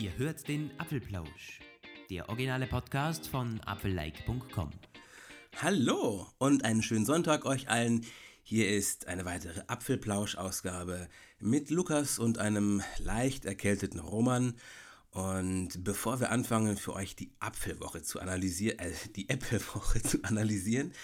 [0.00, 1.60] Ihr hört den Apfelplausch,
[2.08, 4.70] der originale Podcast von apfellike.com.
[5.60, 8.06] Hallo und einen schönen Sonntag euch allen.
[8.42, 11.06] Hier ist eine weitere Apfelplausch-Ausgabe
[11.38, 14.54] mit Lukas und einem leicht erkälteten Roman.
[15.10, 20.94] Und bevor wir anfangen, für euch die Apfelwoche zu analysieren, äh, die Apple-Woche zu analysieren,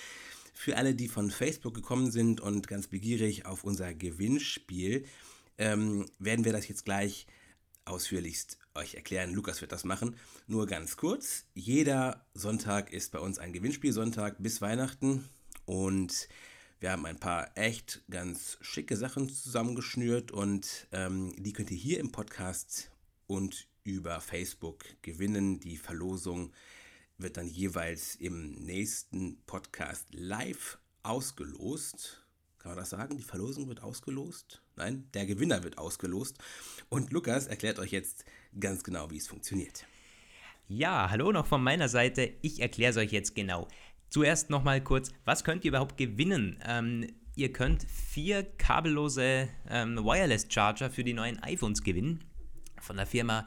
[0.54, 5.04] für alle, die von Facebook gekommen sind und ganz begierig auf unser Gewinnspiel,
[5.58, 7.26] ähm, werden wir das jetzt gleich
[7.86, 9.32] ausführlichst euch erklären.
[9.32, 10.16] Lukas wird das machen.
[10.46, 11.44] Nur ganz kurz.
[11.54, 15.28] Jeder Sonntag ist bei uns ein Gewinnspielsonntag bis Weihnachten.
[15.64, 16.28] Und
[16.78, 22.00] wir haben ein paar echt ganz schicke Sachen zusammengeschnürt und ähm, die könnt ihr hier
[22.00, 22.90] im Podcast
[23.26, 25.58] und über Facebook gewinnen.
[25.58, 26.52] Die Verlosung
[27.18, 32.26] wird dann jeweils im nächsten Podcast live ausgelost.
[32.58, 33.16] Kann man das sagen?
[33.16, 34.60] Die Verlosung wird ausgelost?
[34.76, 36.36] Nein, der Gewinner wird ausgelost.
[36.90, 38.26] Und Lukas erklärt euch jetzt
[38.60, 39.86] ganz genau, wie es funktioniert.
[40.68, 42.34] Ja, hallo noch von meiner Seite.
[42.42, 43.68] Ich erkläre es euch jetzt genau.
[44.10, 46.62] Zuerst nochmal kurz, was könnt ihr überhaupt gewinnen?
[46.66, 52.24] Ähm, ihr könnt vier kabellose ähm, Wireless Charger für die neuen iPhones gewinnen.
[52.78, 53.46] Von der Firma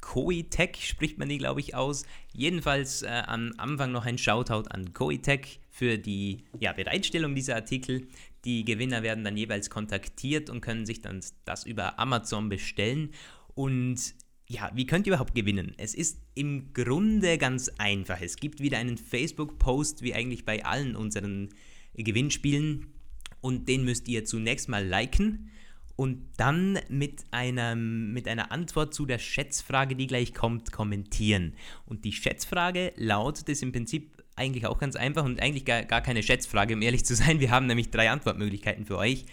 [0.00, 2.04] Koitech spricht man die, glaube ich, aus.
[2.32, 8.08] Jedenfalls äh, am Anfang noch ein Shoutout an Koitech für die ja, Bereitstellung dieser Artikel.
[8.44, 13.10] Die Gewinner werden dann jeweils kontaktiert und können sich dann das über Amazon bestellen.
[13.54, 14.14] Und
[14.46, 15.72] ja, wie könnt ihr überhaupt gewinnen?
[15.78, 18.20] Es ist im Grunde ganz einfach.
[18.20, 21.48] Es gibt wieder einen Facebook-Post, wie eigentlich bei allen unseren
[21.94, 22.92] Gewinnspielen.
[23.40, 25.50] Und den müsst ihr zunächst mal liken
[25.96, 31.54] und dann mit, einem, mit einer Antwort zu der Schätzfrage, die gleich kommt, kommentieren.
[31.86, 36.00] Und die Schätzfrage lautet es im Prinzip eigentlich auch ganz einfach und eigentlich gar, gar
[36.00, 37.40] keine Schätzfrage, um ehrlich zu sein.
[37.40, 39.26] Wir haben nämlich drei Antwortmöglichkeiten für euch.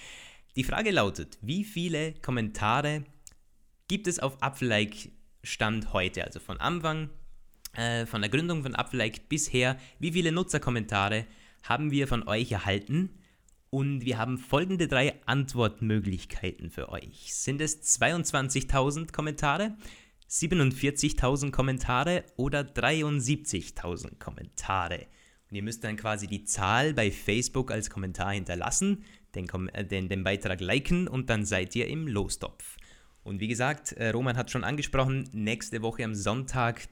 [0.56, 3.04] Die Frage lautet, wie viele Kommentare
[3.88, 5.10] gibt es auf Apfellike
[5.44, 7.10] Stand heute, also von Anfang,
[7.74, 11.26] äh, von der Gründung von Apfellike bisher, wie viele Nutzerkommentare
[11.64, 13.18] haben wir von euch erhalten?
[13.70, 17.34] Und wir haben folgende drei Antwortmöglichkeiten für euch.
[17.34, 19.78] Sind es 22.000 Kommentare,
[20.32, 25.08] 47.000 Kommentare oder 73.000 Kommentare?
[25.50, 29.04] Und ihr müsst dann quasi die Zahl bei Facebook als Kommentar hinterlassen,
[29.36, 32.78] den, äh, den, den Beitrag liken und dann seid ihr im Lostopf.
[33.24, 36.88] Und wie gesagt, äh, Roman hat schon angesprochen, nächste Woche am Sonntag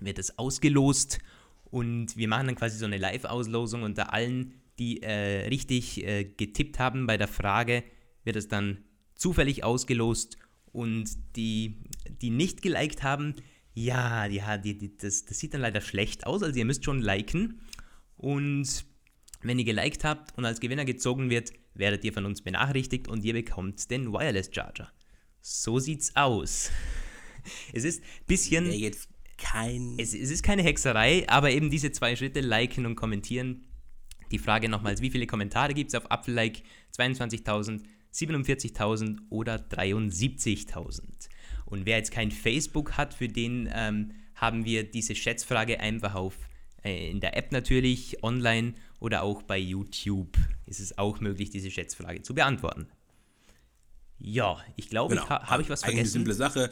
[0.00, 1.18] wird es ausgelost
[1.64, 6.78] und wir machen dann quasi so eine Live-Auslosung unter allen die äh, richtig äh, getippt
[6.78, 7.82] haben bei der Frage,
[8.24, 8.84] wird es dann
[9.14, 10.38] zufällig ausgelost
[10.78, 11.74] und die,
[12.22, 13.34] die nicht geliked haben,
[13.74, 17.02] ja, ja die, die, das, das sieht dann leider schlecht aus, also ihr müsst schon
[17.02, 17.60] liken
[18.16, 18.84] und
[19.42, 23.24] wenn ihr geliked habt und als Gewinner gezogen wird, werdet ihr von uns benachrichtigt und
[23.24, 24.92] ihr bekommt den Wireless Charger.
[25.40, 26.70] So sieht's aus.
[27.72, 28.66] Es ist ein bisschen.
[28.66, 29.94] Ja, jetzt kein.
[29.98, 33.64] Es, es, ist keine Hexerei, aber eben diese zwei Schritte, liken und kommentieren,
[34.32, 36.62] die Frage nochmals, wie viele Kommentare gibt es auf Apfellike?
[36.94, 37.84] 22.000,
[38.18, 41.02] 47.000 oder 73.000?
[41.66, 46.34] Und wer jetzt kein Facebook hat, für den ähm, haben wir diese Schätzfrage einfach auf
[46.84, 50.36] äh, in der App natürlich, online oder auch bei YouTube
[50.66, 52.88] ist es auch möglich, diese Schätzfrage zu beantworten.
[54.18, 55.28] Ja, ich glaube, genau.
[55.28, 56.00] ha habe ich was vergessen.
[56.00, 56.70] Eine simple Sache.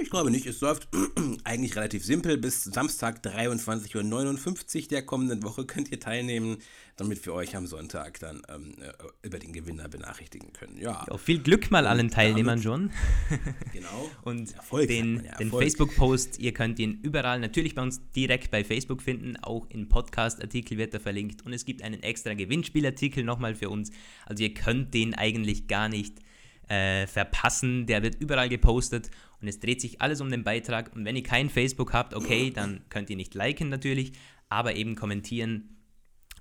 [0.00, 0.46] Ich glaube nicht.
[0.46, 0.88] Es läuft
[1.44, 2.38] eigentlich relativ simpel.
[2.38, 6.58] Bis Samstag 23.59 Uhr der kommenden Woche könnt ihr teilnehmen,
[6.96, 10.78] damit wir euch am Sonntag dann ähm, äh, über den Gewinner benachrichtigen können.
[10.78, 11.04] Ja.
[11.08, 12.90] ja viel Glück mal allen Teilnehmern schon.
[13.72, 14.10] genau.
[14.22, 18.64] Und Erfolg den, ja den Facebook-Post, ihr könnt ihn überall natürlich bei uns direkt bei
[18.64, 19.36] Facebook finden.
[19.36, 21.44] Auch in Podcast-Artikel wird er verlinkt.
[21.44, 23.90] Und es gibt einen extra Gewinnspielartikel nochmal für uns.
[24.24, 26.20] Also ihr könnt den eigentlich gar nicht
[26.68, 27.86] äh, verpassen.
[27.86, 29.10] Der wird überall gepostet
[29.40, 30.94] und es dreht sich alles um den Beitrag.
[30.94, 34.12] Und wenn ihr kein Facebook habt, okay, dann könnt ihr nicht liken natürlich,
[34.48, 35.76] aber eben kommentieren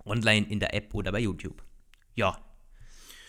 [0.06, 1.64] online in der App oder bei YouTube.
[2.16, 2.40] Ja.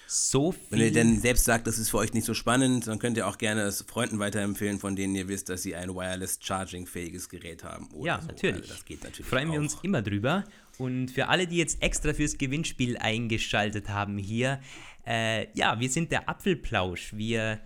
[0.09, 0.61] So viel.
[0.71, 3.27] Wenn ihr denn selbst sagt, das ist für euch nicht so spannend, dann könnt ihr
[3.27, 7.65] auch gerne es Freunden weiterempfehlen, von denen ihr wisst, dass sie ein wireless charging-fähiges Gerät
[7.65, 7.89] haben.
[8.05, 8.29] ja, so.
[8.29, 8.63] natürlich.
[8.63, 9.27] Also das geht natürlich.
[9.27, 9.55] Freuen auch.
[9.55, 10.45] wir uns immer drüber.
[10.79, 14.61] Und für alle, die jetzt extra fürs Gewinnspiel eingeschaltet haben hier,
[15.07, 17.13] äh, ja, wir sind der Apfelplausch.
[17.17, 17.61] Wir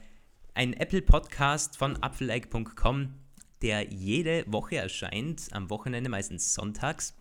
[0.60, 3.14] ein Apple Podcast von apfelike.com,
[3.62, 7.16] der jede Woche erscheint, am Wochenende meistens sonntags.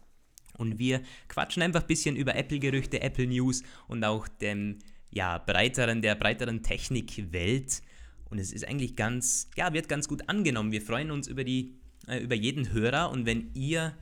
[0.57, 6.01] Und wir quatschen einfach ein bisschen über Apple-Gerüchte, Apple News und auch dem ja, breiteren,
[6.01, 7.81] der breiteren Technikwelt.
[8.29, 10.73] Und es ist eigentlich ganz, ja, wird ganz gut angenommen.
[10.73, 13.95] Wir freuen uns über, die, äh, über jeden Hörer und wenn ihr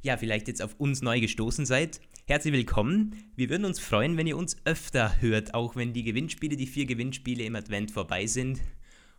[0.00, 3.16] ja vielleicht jetzt auf uns neu gestoßen seid, herzlich willkommen.
[3.36, 6.86] Wir würden uns freuen, wenn ihr uns öfter hört, auch wenn die Gewinnspiele, die vier
[6.86, 8.62] Gewinnspiele im Advent vorbei sind.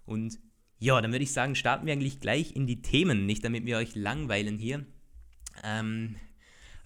[0.09, 0.39] Und
[0.79, 3.77] Ja, dann würde ich sagen, starten wir eigentlich gleich in die Themen, nicht damit wir
[3.77, 4.85] euch langweilen hier.
[5.63, 6.15] Ähm,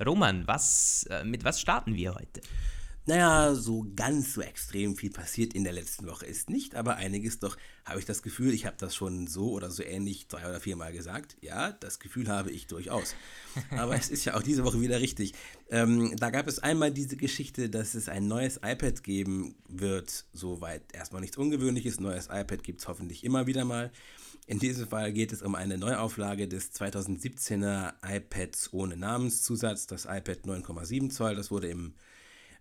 [0.03, 2.41] Roman, was, äh, mit was starten wir heute?
[3.05, 7.37] Naja, so ganz so extrem viel passiert in der letzten Woche ist nicht, aber einiges
[7.37, 10.61] doch habe ich das Gefühl, ich habe das schon so oder so ähnlich drei oder
[10.61, 11.35] viermal gesagt.
[11.41, 13.15] Ja, das Gefühl habe ich durchaus.
[13.71, 15.33] Aber es ist ja auch diese Woche wieder richtig.
[15.69, 20.23] Ähm, da gab es einmal diese Geschichte, dass es ein neues iPad geben wird.
[20.31, 21.99] Soweit erstmal nichts Ungewöhnliches.
[21.99, 23.91] Neues iPad gibt es hoffentlich immer wieder mal.
[24.47, 30.45] In diesem Fall geht es um eine Neuauflage des 2017er iPads ohne Namenszusatz, das iPad
[30.45, 31.35] 9,7 Zoll.
[31.35, 31.93] Das wurde im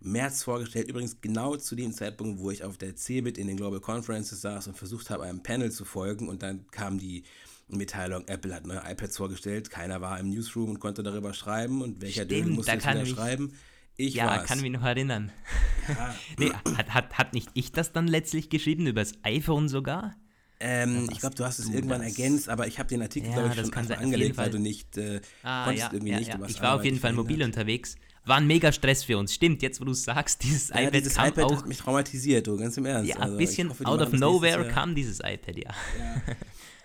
[0.05, 0.87] März vorgestellt.
[0.89, 4.67] Übrigens genau zu dem Zeitpunkt, wo ich auf der CeBIT in den Global Conferences saß
[4.67, 6.29] und versucht habe, einem Panel zu folgen.
[6.29, 7.23] Und dann kam die
[7.67, 9.69] Mitteilung, Apple hat neue iPads vorgestellt.
[9.69, 11.81] Keiner war im Newsroom und konnte darüber schreiben.
[11.81, 13.53] Und welcher Dödel musste jetzt wieder schreiben?
[13.95, 14.47] Ich ja, war's.
[14.47, 15.31] kann mich noch erinnern.
[15.87, 16.15] Ja.
[16.39, 20.15] nee, hat, hat, hat nicht ich das dann letztlich geschrieben, übers iPhone sogar?
[20.59, 22.11] Ähm, ich glaube, du hast es irgendwann das?
[22.11, 25.19] ergänzt, aber ich habe den Artikel, ja, glaube ich, schon angelegt, weil du nicht äh,
[25.43, 26.39] ah, konntest ja, irgendwie ja, nicht ja.
[26.47, 29.33] Ich war auf jeden Fall mobil unterwegs war ein mega Stress für uns.
[29.33, 32.47] Stimmt, jetzt wo du sagst, dieses ja, iPad dieses kam iPad auch, hat mich traumatisiert,
[32.47, 33.09] du, ganz im Ernst.
[33.09, 35.71] Ja, also, ein bisschen hoffe, out of nowhere kam dieses iPad, ja.
[35.99, 36.35] ja.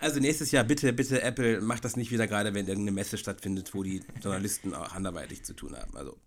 [0.01, 3.73] Also nächstes Jahr bitte, bitte Apple, macht das nicht wieder gerade, wenn irgendeine Messe stattfindet,
[3.73, 5.95] wo die Journalisten auch anderweitig zu tun haben.
[5.97, 6.17] Also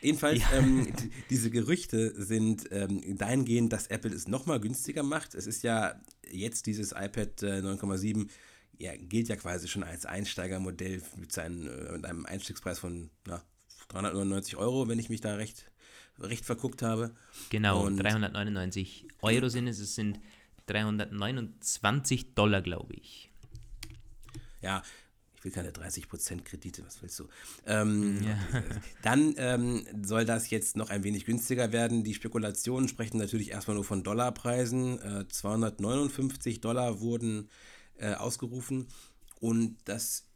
[0.00, 0.58] jedenfalls, ja.
[0.58, 0.90] ähm,
[1.28, 5.34] diese Gerüchte sind ähm, dahingehend, dass Apple es nochmal günstiger macht.
[5.34, 8.28] Es ist ja jetzt dieses iPad äh, 9,7
[8.78, 13.42] ja, gilt ja quasi schon als Einsteigermodell mit, seinen, äh, mit einem Einstiegspreis von na,
[13.90, 15.70] 399 Euro, wenn ich mich da recht,
[16.18, 17.12] recht verguckt habe.
[17.50, 20.20] Genau, und 399 Euro sind es, es sind
[20.66, 23.30] 329 Dollar, glaube ich.
[24.62, 24.82] Ja,
[25.40, 27.28] ich will keine 30% Kredite, was willst du?
[27.66, 28.38] Ähm, ja.
[29.02, 32.04] Dann ähm, soll das jetzt noch ein wenig günstiger werden.
[32.04, 35.00] Die Spekulationen sprechen natürlich erstmal nur von Dollarpreisen.
[35.00, 37.48] Äh, 259 Dollar wurden
[37.96, 38.88] äh, ausgerufen
[39.40, 40.26] und das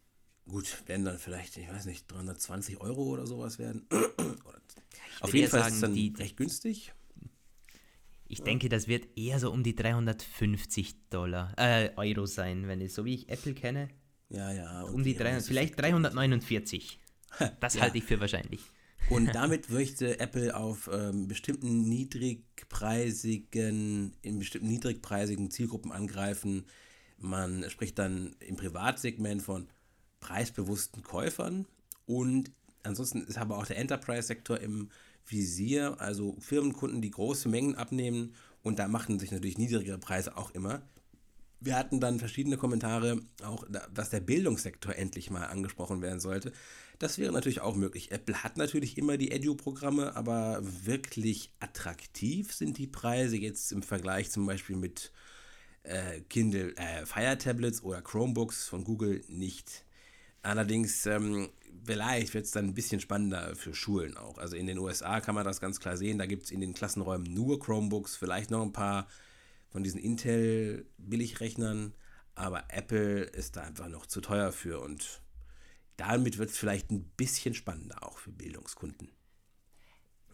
[0.46, 3.86] gut, werden dann vielleicht, ich weiß nicht, 320 Euro oder sowas werden.
[5.20, 6.92] Auf jeden Fall sagen, ist es dann die, recht günstig.
[8.26, 8.44] Ich ja.
[8.44, 13.04] denke, das wird eher so um die 350 Dollar, äh, Euro sein, wenn ich, so
[13.04, 13.88] wie ich Apple kenne.
[14.28, 14.82] Ja, ja.
[14.82, 17.00] Um die 300, vielleicht 349.
[17.60, 17.80] Das ja.
[17.80, 18.60] halte ich für wahrscheinlich.
[19.10, 26.66] Und damit möchte Apple auf ähm, bestimmten niedrigpreisigen, in bestimmten niedrigpreisigen Zielgruppen angreifen.
[27.18, 29.66] Man spricht dann im Privatsegment von
[30.24, 31.66] preisbewussten Käufern
[32.06, 32.50] und
[32.82, 34.88] ansonsten ist aber auch der Enterprise-Sektor im
[35.26, 40.50] Visier, also Firmenkunden, die große Mengen abnehmen und da machen sich natürlich niedrigere Preise auch
[40.52, 40.82] immer.
[41.60, 46.52] Wir hatten dann verschiedene Kommentare, auch dass der Bildungssektor endlich mal angesprochen werden sollte.
[46.98, 48.10] Das wäre natürlich auch möglich.
[48.10, 54.30] Apple hat natürlich immer die Edu-Programme, aber wirklich attraktiv sind die Preise jetzt im Vergleich
[54.30, 55.12] zum Beispiel mit
[55.82, 59.83] äh, Kindle äh, Fire Tablets oder Chromebooks von Google nicht.
[60.44, 61.48] Allerdings, ähm,
[61.84, 64.36] vielleicht wird es dann ein bisschen spannender für Schulen auch.
[64.36, 66.18] Also in den USA kann man das ganz klar sehen.
[66.18, 69.08] Da gibt es in den Klassenräumen nur Chromebooks, vielleicht noch ein paar
[69.70, 71.94] von diesen Intel-Billigrechnern.
[72.34, 75.22] Aber Apple ist da einfach noch zu teuer für und
[75.96, 79.08] damit wird es vielleicht ein bisschen spannender auch für Bildungskunden.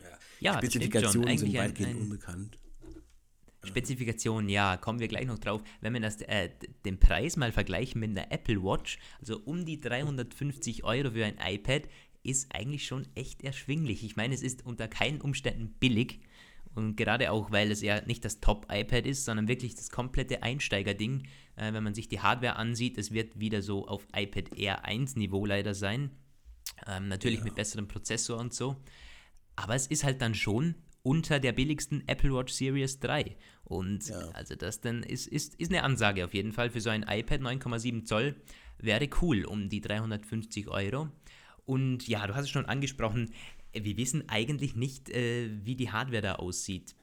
[0.03, 2.59] Ja, ja Spezifikationen sind weitgehend unbekannt.
[3.64, 5.62] Spezifikationen, ja, kommen wir gleich noch drauf.
[5.81, 6.50] Wenn wir das, äh,
[6.85, 11.38] den Preis mal vergleichen mit einer Apple Watch, also um die 350 Euro für ein
[11.38, 11.83] iPad,
[12.23, 14.05] ist eigentlich schon echt erschwinglich.
[14.05, 16.21] Ich meine, es ist unter keinen Umständen billig.
[16.75, 21.26] Und gerade auch, weil es ja nicht das Top-iPad ist, sondern wirklich das komplette Einsteigerding.
[21.57, 25.17] Äh, wenn man sich die Hardware ansieht, es wird wieder so auf iPad Air 1
[25.17, 26.11] Niveau leider sein.
[26.87, 27.45] Ähm, natürlich ja.
[27.45, 28.76] mit besserem Prozessor und so.
[29.57, 33.37] Aber es ist halt dann schon unter der billigsten Apple Watch Series 3.
[33.64, 34.19] Und ja.
[34.33, 37.40] also das dann ist, ist, ist eine Ansage auf jeden Fall für so ein iPad
[37.40, 38.37] 9,7 Zoll.
[38.78, 41.09] Wäre cool um die 350 Euro.
[41.64, 43.33] Und ja, du hast es schon angesprochen,
[43.73, 46.97] wir wissen eigentlich nicht, äh, wie die Hardware da aussieht.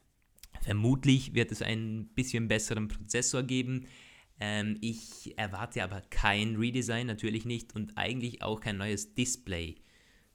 [0.61, 3.85] Vermutlich wird es einen bisschen besseren Prozessor geben.
[4.39, 9.75] Ähm, ich erwarte aber kein Redesign, natürlich nicht, und eigentlich auch kein neues Display.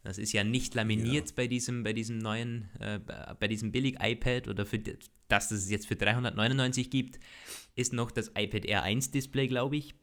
[0.02, 1.34] Das ist ja nicht laminiert ja.
[1.36, 2.98] bei diesem, bei diesem neuen, äh,
[3.38, 4.96] bei diesem Billig-iPad oder für das,
[5.28, 7.20] das es jetzt für 399 gibt,
[7.76, 9.94] ist noch das iPad Air 1 Display, glaube ich.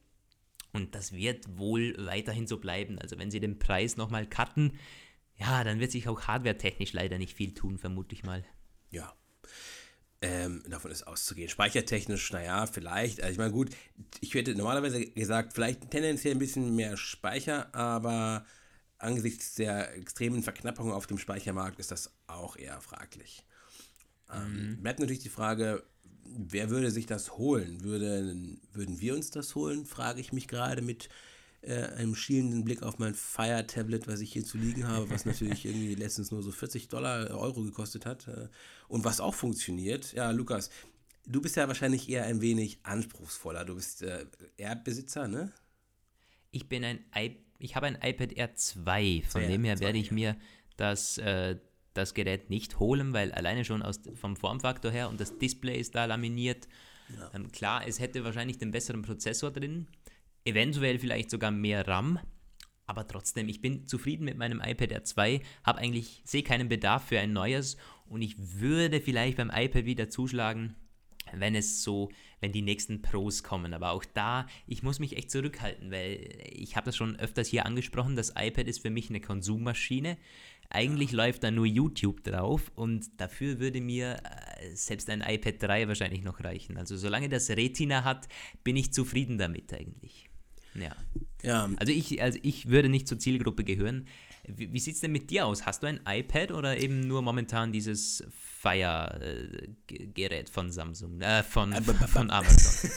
[0.72, 3.00] Und das wird wohl weiterhin so bleiben.
[3.00, 4.74] Also wenn sie den Preis nochmal cutten,
[5.36, 8.44] ja, dann wird sich auch hardware-technisch leider nicht viel tun, vermute ich mal.
[8.92, 9.14] Ja.
[10.22, 11.50] Ähm, davon ist auszugehen.
[11.50, 13.22] Speichertechnisch, naja, vielleicht.
[13.22, 13.70] Also ich meine, gut,
[14.20, 18.46] ich hätte normalerweise gesagt, vielleicht tendenziell ein bisschen mehr Speicher, aber
[19.00, 23.46] angesichts der extremen Verknappung auf dem Speichermarkt ist das auch eher fraglich.
[24.32, 24.82] Ähm, mhm.
[24.82, 25.84] Bleibt natürlich die Frage,
[26.26, 27.84] wer würde sich das holen?
[27.84, 28.36] Würde,
[28.74, 31.10] würden wir uns das holen, frage ich mich gerade mit
[31.62, 35.26] äh, einem schielenden Blick auf mein Fire Tablet, was ich hier zu liegen habe, was
[35.26, 38.48] natürlich irgendwie letztens nur so 40 Dollar, Euro gekostet hat äh,
[38.88, 40.14] und was auch funktioniert.
[40.14, 40.70] Ja, Lukas,
[41.26, 43.66] du bist ja wahrscheinlich eher ein wenig anspruchsvoller.
[43.66, 44.26] Du bist äh,
[44.58, 45.52] Erbbesitzer, ne?
[46.52, 50.12] Ich bin ein I ich habe ein iPad R2, von ja, dem her werde ich
[50.12, 50.36] mir
[50.78, 51.58] das, äh,
[51.94, 55.94] das Gerät nicht holen, weil alleine schon aus, vom Formfaktor her und das Display ist
[55.94, 56.68] da laminiert.
[57.16, 57.32] Ja.
[57.34, 59.88] Ähm, klar, es hätte wahrscheinlich den besseren Prozessor drin,
[60.46, 62.20] eventuell vielleicht sogar mehr RAM,
[62.86, 67.20] aber trotzdem, ich bin zufrieden mit meinem iPad R2, habe eigentlich, sehe keinen Bedarf für
[67.20, 70.76] ein neues und ich würde vielleicht beim iPad wieder zuschlagen,
[71.34, 72.10] wenn es so,
[72.42, 73.74] wenn die nächsten Pros kommen.
[73.74, 76.20] Aber auch da, ich muss mich echt zurückhalten, weil
[76.52, 80.18] ich habe das schon öfters hier angesprochen, das iPad ist für mich eine Konsummaschine.
[80.72, 85.88] Eigentlich läuft da nur YouTube drauf und dafür würde mir äh, selbst ein iPad 3
[85.88, 86.78] wahrscheinlich noch reichen.
[86.78, 88.28] Also solange das Retina hat,
[88.64, 90.30] bin ich zufrieden damit eigentlich.
[90.76, 90.96] Ja.
[91.42, 91.70] ja.
[91.78, 94.08] Also ich, also ich würde nicht zur Zielgruppe gehören.
[94.56, 95.66] Wie, wie sieht es denn mit dir aus?
[95.66, 98.24] Hast du ein iPad oder eben nur momentan dieses
[98.62, 102.90] Fire-Gerät von Samsung, äh, von, äh, von Amazon?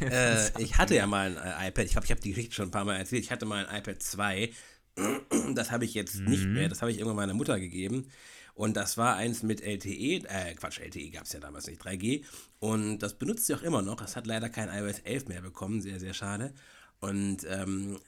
[0.00, 2.72] äh, ich hatte ja mal ein iPad, ich glaube, ich habe die Geschichte schon ein
[2.72, 3.24] paar Mal erzählt.
[3.24, 4.50] Ich hatte mal ein iPad 2.
[5.54, 6.28] Das habe ich jetzt mhm.
[6.28, 8.08] nicht mehr, das habe ich irgendwann meiner Mutter gegeben.
[8.54, 12.24] Und das war eins mit LTE, äh, Quatsch, LTE gab es ja damals nicht, 3G.
[12.58, 14.02] Und das benutzt sie auch immer noch.
[14.02, 16.52] Es hat leider kein iOS 11 mehr bekommen, sehr, sehr schade.
[17.00, 17.98] Und ähm,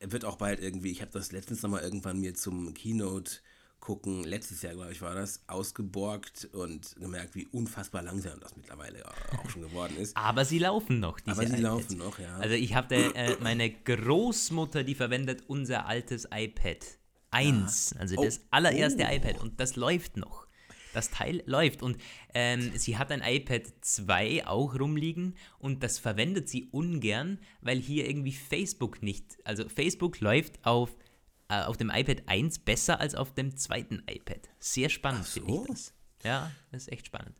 [0.00, 3.40] wird auch bald irgendwie, ich habe das letztens nochmal irgendwann mir zum Keynote
[3.84, 9.04] gucken, letztes Jahr, glaube ich, war das, ausgeborgt und gemerkt, wie unfassbar langsam das mittlerweile
[9.06, 10.16] auch schon geworden ist.
[10.16, 11.62] Aber sie laufen noch, diese Aber sie iPads.
[11.62, 12.34] laufen noch, ja.
[12.38, 16.78] Also ich habe äh, meine Großmutter, die verwendet unser altes iPad
[17.30, 18.00] 1, ja.
[18.00, 18.46] also das oh.
[18.52, 19.14] allererste oh.
[19.14, 20.46] iPad und das läuft noch.
[20.94, 21.98] Das Teil läuft und
[22.34, 28.08] ähm, sie hat ein iPad 2 auch rumliegen und das verwendet sie ungern, weil hier
[28.08, 30.96] irgendwie Facebook nicht, also Facebook läuft auf,
[31.48, 34.48] äh, auf dem iPad 1 besser als auf dem zweiten iPad.
[34.58, 35.40] Sehr spannend so.
[35.40, 35.94] finde ich das.
[36.24, 37.36] Ja, das ist echt spannend.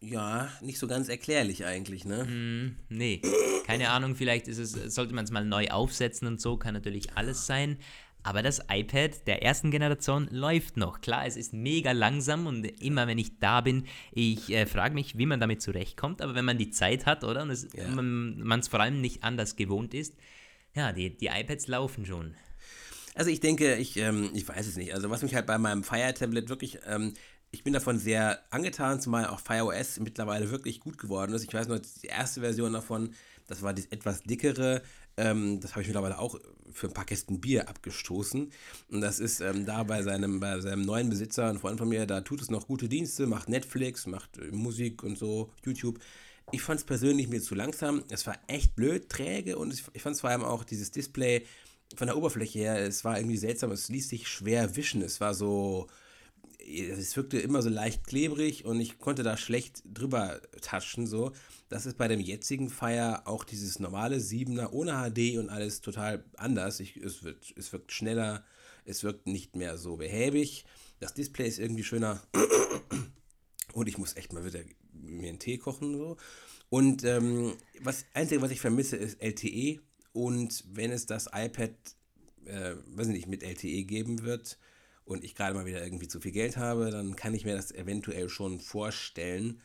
[0.00, 2.24] Ja, nicht so ganz erklärlich eigentlich, ne?
[2.24, 3.20] Mm, nee,
[3.66, 7.16] keine Ahnung, vielleicht ist es, sollte man es mal neu aufsetzen und so, kann natürlich
[7.16, 7.78] alles sein.
[8.24, 11.02] Aber das iPad der ersten Generation läuft noch.
[11.02, 15.18] Klar, es ist mega langsam und immer wenn ich da bin, ich äh, frage mich,
[15.18, 16.22] wie man damit zurechtkommt.
[16.22, 17.42] Aber wenn man die Zeit hat, oder?
[17.42, 17.86] Und es, ja.
[17.86, 20.16] man es vor allem nicht anders gewohnt ist,
[20.74, 22.34] ja, die, die iPads laufen schon.
[23.14, 24.94] Also ich denke, ich, ähm, ich weiß es nicht.
[24.94, 27.12] Also was mich halt bei meinem Fire Tablet wirklich, ähm,
[27.54, 31.44] ich bin davon sehr angetan, zumal auch Fire OS mittlerweile wirklich gut geworden ist.
[31.44, 33.14] Ich weiß noch, die erste Version davon,
[33.46, 34.82] das war die etwas dickere,
[35.16, 36.38] ähm, das habe ich mittlerweile auch
[36.72, 38.50] für ein paar Kästen Bier abgestoßen.
[38.90, 42.06] Und das ist ähm, da bei seinem, bei seinem neuen Besitzer, ein Freund von mir,
[42.06, 46.00] da tut es noch gute Dienste, macht Netflix, macht äh, Musik und so, YouTube.
[46.50, 48.02] Ich fand es persönlich mir zu langsam.
[48.10, 51.46] Es war echt blöd, träge und ich fand es vor allem auch dieses Display
[51.94, 55.02] von der Oberfläche her, es war irgendwie seltsam, es ließ sich schwer wischen.
[55.02, 55.86] Es war so,
[56.66, 61.32] es wirkte immer so leicht klebrig und ich konnte da schlecht drüber touchen, so.
[61.68, 66.24] Das ist bei dem jetzigen Fire auch dieses normale 7er ohne HD und alles total
[66.36, 66.80] anders.
[66.80, 68.44] Ich, es, wird, es wirkt schneller,
[68.84, 70.64] es wirkt nicht mehr so behäbig.
[71.00, 72.22] Das Display ist irgendwie schöner.
[73.72, 74.60] Und ich muss echt mal wieder
[74.92, 75.96] mir einen Tee kochen.
[75.96, 76.16] So.
[76.68, 79.80] Und ähm, was Einzige, was ich vermisse, ist LTE.
[80.12, 81.72] Und wenn es das iPad,
[82.44, 84.58] äh, weiß nicht, mit LTE geben wird
[85.04, 87.72] und ich gerade mal wieder irgendwie zu viel Geld habe, dann kann ich mir das
[87.72, 89.60] eventuell schon vorstellen.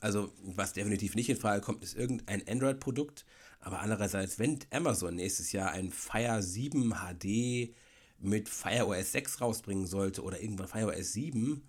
[0.00, 3.24] Also, was definitiv nicht in Frage kommt, ist irgendein Android-Produkt.
[3.60, 7.74] Aber andererseits, wenn Amazon nächstes Jahr ein Fire 7 HD
[8.18, 11.62] mit Fire OS 6 rausbringen sollte oder irgendwann Fire OS 7,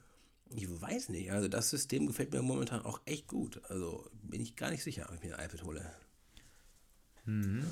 [0.49, 1.31] ich weiß nicht.
[1.31, 3.61] Also, das System gefällt mir momentan auch echt gut.
[3.69, 5.91] Also, bin ich gar nicht sicher, ob ich mir ein iPad hole.
[7.25, 7.67] Mhm.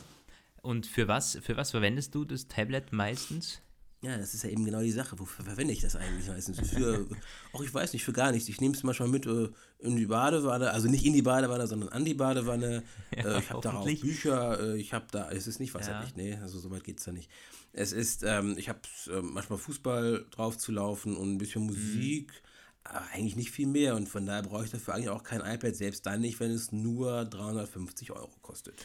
[0.62, 3.62] Und für was, für was verwendest du das Tablet meistens?
[4.03, 5.20] Ja, das ist ja eben genau die Sache.
[5.20, 6.60] Wofür verwende ich das eigentlich meistens?
[6.72, 7.05] Für,
[7.53, 8.50] auch ich weiß nicht, für gar nichts.
[8.50, 11.89] Ich nehme es manchmal mit äh, in die Badewanne, also nicht in die Badewanne, sondern
[11.89, 12.84] an die Badewanne.
[13.15, 16.15] Ja, äh, ich habe da auch Bücher, äh, ich habe da, es ist nicht wasserdicht,
[16.15, 16.24] ja.
[16.24, 17.29] nee, also so weit geht es da nicht.
[17.74, 22.31] Es ist, ähm, ich habe äh, manchmal Fußball drauf zu laufen und ein bisschen Musik,
[22.31, 22.79] mhm.
[22.86, 23.96] aber eigentlich nicht viel mehr.
[23.96, 26.72] Und von daher brauche ich dafür eigentlich auch kein iPad, selbst dann nicht, wenn es
[26.72, 28.75] nur 350 Euro kostet.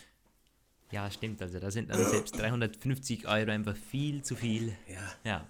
[0.93, 1.43] Ja, stimmt.
[1.43, 4.76] Also da sind dann selbst 350 Euro einfach viel zu viel.
[4.88, 5.12] Ja.
[5.25, 5.49] Ja.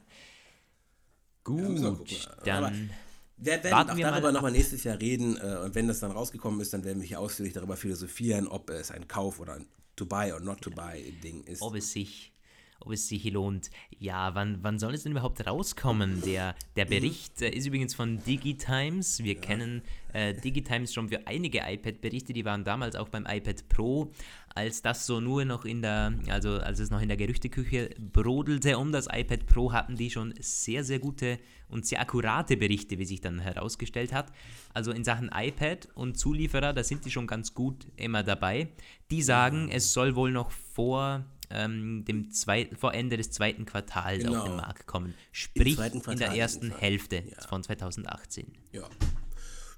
[1.45, 2.90] Gut, ja, dann.
[3.37, 6.61] Wir werden auch wir darüber nochmal nächstes Jahr reden äh, und wenn das dann rausgekommen
[6.61, 10.07] ist, dann werden wir hier ausführlich darüber philosophieren, ob es ein Kauf oder ein To
[10.07, 11.61] Buy or Not To Buy Ding ist.
[11.61, 12.33] Ob es sich,
[12.80, 13.71] ob es sich lohnt.
[13.99, 16.23] Ja, wann, wann soll es denn überhaupt rauskommen?
[16.23, 16.90] Der, der mhm.
[16.90, 19.23] Bericht äh, ist übrigens von DigiTimes.
[19.23, 19.40] Wir ja.
[19.40, 24.12] kennen äh, DigiTimes schon für einige iPad-Berichte, die waren damals auch beim iPad Pro,
[24.54, 28.78] als das so nur noch in der, also als es noch in der Gerüchteküche brodelte
[28.78, 33.04] um das iPad Pro, hatten die schon sehr, sehr gute und sehr akkurate Berichte, wie
[33.04, 34.33] sich dann herausgestellt hat.
[34.73, 38.68] Also in Sachen iPad und Zulieferer, da sind die schon ganz gut immer dabei.
[39.11, 44.25] Die sagen, es soll wohl noch vor ähm, dem zwei, vor Ende des zweiten Quartals
[44.25, 44.38] genau.
[44.38, 44.62] auf den genau.
[44.62, 45.15] Markt kommen.
[45.33, 47.47] Sprich in der ersten Hälfte ja.
[47.47, 48.53] von 2018.
[48.73, 48.88] Ja.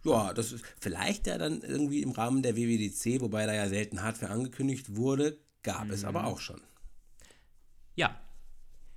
[0.05, 4.03] Ja, das ist vielleicht ja dann irgendwie im Rahmen der WWDC, wobei da ja selten
[4.03, 5.93] Hardware angekündigt wurde, gab mhm.
[5.93, 6.27] es aber mhm.
[6.27, 6.61] auch schon.
[7.97, 8.19] Ja,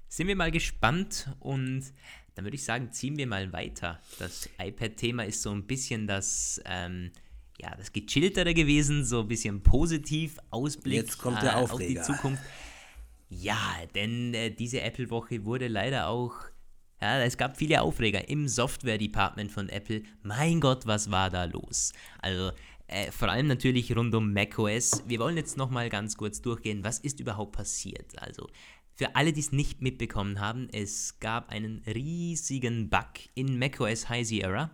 [0.07, 1.91] sind wir mal gespannt und
[2.35, 3.99] dann würde ich sagen, ziehen wir mal weiter.
[4.19, 7.11] Das iPad-Thema ist so ein bisschen das, ähm,
[7.61, 12.01] ja, das gechilltere gewesen, so ein bisschen positiv Ausblick Jetzt kommt der Aufreger.
[12.01, 12.43] auf die Zukunft.
[13.29, 13.59] Ja,
[13.95, 16.35] denn äh, diese Apple-Woche wurde leider auch
[17.01, 20.03] ja, es gab viele Aufreger im Software-Department von Apple.
[20.21, 21.93] Mein Gott, was war da los?
[22.19, 22.51] Also,
[22.85, 25.03] äh, vor allem natürlich rund um macOS.
[25.07, 28.21] Wir wollen jetzt nochmal ganz kurz durchgehen, was ist überhaupt passiert?
[28.21, 28.47] Also,
[28.93, 34.27] für alle, die es nicht mitbekommen haben, es gab einen riesigen Bug in macOS High
[34.27, 34.69] Sierra.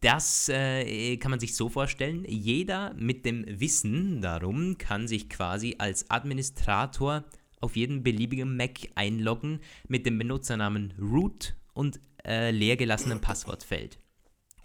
[0.00, 5.76] Das äh, kann man sich so vorstellen, jeder mit dem Wissen darum kann sich quasi
[5.78, 7.24] als Administrator
[7.60, 13.98] auf jeden beliebigen Mac einloggen mit dem Benutzernamen root und äh, leergelassenem Passwortfeld.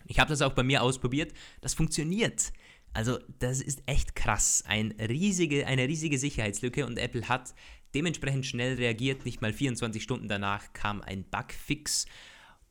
[0.08, 1.34] Ich habe das auch bei mir ausprobiert.
[1.62, 2.54] Das funktioniert.
[2.94, 4.64] Also das ist echt krass.
[4.66, 7.54] Ein riesige, eine riesige Sicherheitslücke und Apple hat
[7.94, 9.26] dementsprechend schnell reagiert.
[9.26, 12.06] Nicht mal 24 Stunden danach kam ein Bugfix.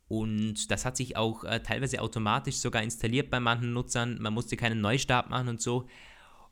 [0.08, 4.18] Und das hat sich auch äh, teilweise automatisch sogar installiert bei manchen Nutzern.
[4.20, 5.87] Man musste keinen Neustart machen und so.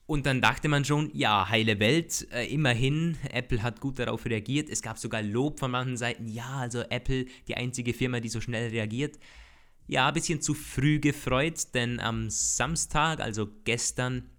[0.06, 4.68] Und dann dachte man schon, ja, heile Welt, äh, immerhin, Apple hat gut darauf reagiert.
[4.68, 8.40] Es gab sogar Lob von manchen Seiten, ja, also Apple, die einzige Firma, die so
[8.40, 9.18] schnell reagiert.
[9.86, 14.30] Ja, ein bisschen zu früh gefreut, denn am Samstag, also gestern,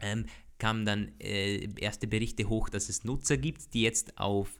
[0.00, 0.26] ähm,
[0.58, 4.58] kamen dann äh, erste Berichte hoch, dass es Nutzer gibt, die jetzt auf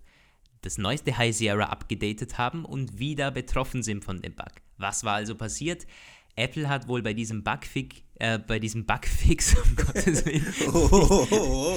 [0.66, 4.50] das neueste High Sierra abgedatet haben und wieder betroffen sind von dem Bug.
[4.79, 5.87] Was war also passiert?
[6.35, 11.26] Apple hat wohl bei diesem Bugfix, äh, bei diesem Bugfix, um Gottes Willen, oh, oh,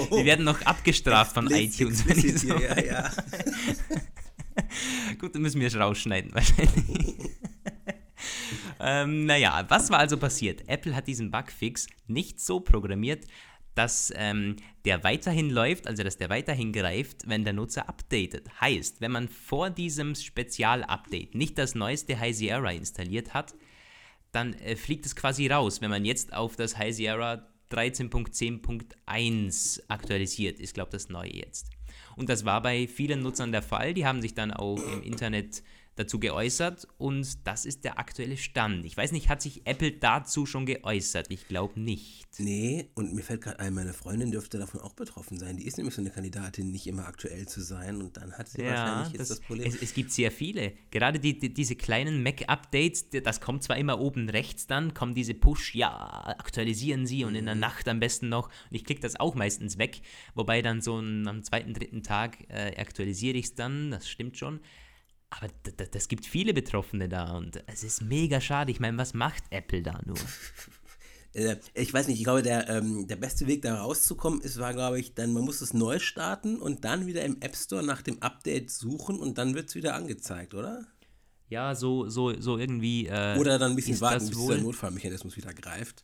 [0.09, 2.05] oh, wir werden noch abgestraft von iTunes.
[2.07, 3.11] Wenn ich so ja, ja.
[5.19, 7.15] Gut, dann müssen wir es rausschneiden wahrscheinlich.
[8.79, 10.67] ähm, naja, was war also passiert?
[10.67, 13.25] Apple hat diesen Bugfix nicht so programmiert,
[13.79, 18.59] dass ähm, der weiterhin läuft, also dass der weiterhin greift, wenn der Nutzer updatet.
[18.59, 23.55] Heißt, wenn man vor diesem Spezial-Update nicht das neueste High Sierra installiert hat,
[24.33, 25.79] dann äh, fliegt es quasi raus.
[25.79, 31.69] Wenn man jetzt auf das High Sierra 13.10.1 aktualisiert, ist, glaube das neue jetzt.
[32.17, 33.93] Und das war bei vielen Nutzern der Fall.
[33.93, 35.63] Die haben sich dann auch im Internet
[35.99, 38.85] dazu geäußert und das ist der aktuelle Stand.
[38.85, 41.27] Ich weiß nicht, hat sich Apple dazu schon geäußert?
[41.29, 42.25] Ich glaube nicht.
[42.37, 45.57] Nee, und mir fällt gerade ein, meine Freundin dürfte davon auch betroffen sein.
[45.57, 48.61] Die ist nämlich so eine Kandidatin, nicht immer aktuell zu sein und dann hat sie
[48.61, 49.67] ja, wahrscheinlich jetzt das, das Problem.
[49.67, 50.71] Es, es, gibt sehr viele.
[50.89, 55.33] Gerade die, die, diese kleinen Mac-Updates, das kommt zwar immer oben rechts dann, kommen diese
[55.33, 55.91] Push, ja,
[56.39, 57.61] aktualisieren sie und in der mhm.
[57.61, 58.47] Nacht am besten noch.
[58.47, 60.01] Und ich klicke das auch meistens weg,
[60.33, 64.37] wobei dann so ein, am zweiten, dritten Tag äh, aktualisiere ich es dann, das stimmt
[64.37, 64.61] schon.
[65.29, 65.47] Aber
[65.91, 68.71] das gibt viele Betroffene da und es ist mega schade.
[68.71, 70.17] Ich meine, was macht Apple da nur?
[71.33, 74.73] Äh, ich weiß nicht, ich glaube, der, ähm, der beste Weg da rauszukommen ist, war,
[74.73, 78.01] glaube ich, dann, man muss es neu starten und dann wieder im App Store nach
[78.01, 80.87] dem Update suchen und dann wird es wieder angezeigt, oder?
[81.47, 83.07] Ja, so, so, so irgendwie.
[83.07, 86.01] Äh, oder dann ein bisschen warten, bis der Notfallmechanismus wieder greift.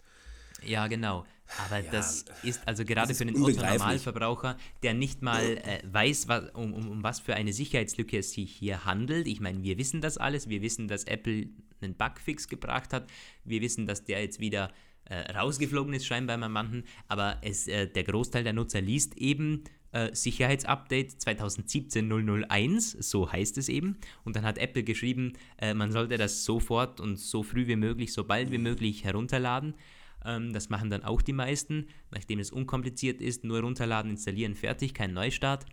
[0.66, 1.26] Ja, genau.
[1.66, 6.28] Aber ja, das ist also gerade ist für den Otto-Normalverbraucher, der nicht mal äh, weiß,
[6.28, 9.28] was, um, um, um was für eine Sicherheitslücke es sich hier handelt.
[9.28, 10.50] Ich meine, wir wissen das alles.
[10.50, 11.48] Wir wissen, dass Apple
[11.82, 13.08] einen Bugfix gebracht hat.
[13.44, 14.72] Wir wissen, dass der jetzt wieder
[15.06, 16.84] äh, rausgeflogen ist, scheinbar bei manchen.
[17.08, 23.70] Aber es, äh, der Großteil der Nutzer liest eben äh, Sicherheitsupdate 2017-001, so heißt es
[23.70, 23.98] eben.
[24.24, 28.14] Und dann hat Apple geschrieben, äh, man sollte das sofort und so früh wie möglich,
[28.14, 29.76] so bald wie möglich herunterladen.
[30.26, 34.94] Ähm, das machen dann auch die meisten, nachdem es unkompliziert ist, nur runterladen, installieren, fertig,
[34.94, 35.66] kein Neustart.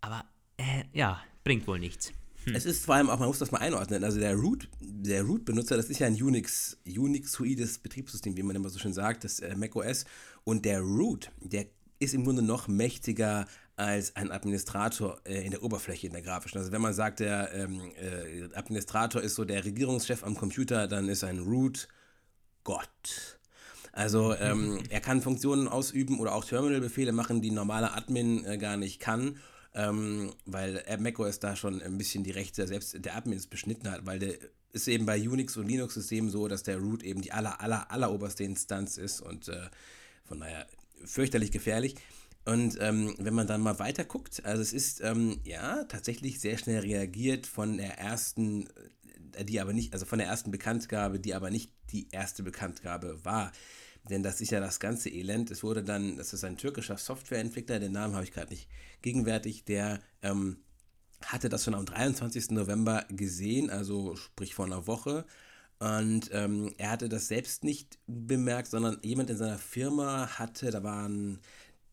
[0.00, 0.24] Aber
[0.56, 2.12] äh, ja, bringt wohl nichts.
[2.44, 2.54] Hm.
[2.54, 5.76] Es ist vor allem auch, man muss das mal einordnen, also der Root, der Root-Benutzer,
[5.76, 9.56] das ist ja ein Unix, Unix-huides Betriebssystem, wie man immer so schön sagt, das äh,
[9.56, 10.04] macOS.
[10.44, 11.66] Und der Root, der
[11.98, 16.58] ist im Grunde noch mächtiger als ein Administrator äh, in der Oberfläche, in der grafischen.
[16.58, 21.08] Also wenn man sagt, der ähm, äh, Administrator ist so der Regierungschef am Computer, dann
[21.08, 21.88] ist ein Root
[22.64, 23.35] Gott.
[23.96, 28.58] Also ähm, er kann Funktionen ausüben oder auch Terminal-Befehle machen, die ein normaler Admin äh,
[28.58, 29.38] gar nicht kann.
[29.74, 34.18] ähm, weil macOS da schon ein bisschen die Rechte selbst der Admins beschnitten hat, weil
[34.18, 34.34] der
[34.72, 38.12] ist eben bei Unix und Linux-Systemen so, dass der Root eben die aller, aller, aller
[38.12, 39.68] oberste Instanz ist und äh,
[40.24, 40.66] von daher
[41.04, 41.94] fürchterlich gefährlich.
[42.44, 46.58] Und ähm, wenn man dann mal weiter guckt, also es ist ähm, ja tatsächlich sehr
[46.58, 48.68] schnell reagiert von der ersten,
[49.32, 53.24] äh, die aber nicht, also von der ersten Bekanntgabe, die aber nicht die erste Bekanntgabe
[53.24, 53.52] war.
[54.08, 55.50] Denn das ist ja das ganze Elend.
[55.50, 58.68] Es wurde dann, das ist ein türkischer Softwareentwickler, den Namen habe ich gerade nicht
[59.02, 60.58] gegenwärtig, der ähm,
[61.24, 62.50] hatte das schon am 23.
[62.50, 65.24] November gesehen, also sprich vor einer Woche.
[65.78, 70.82] Und ähm, er hatte das selbst nicht bemerkt, sondern jemand in seiner Firma hatte, da
[70.82, 71.38] waren,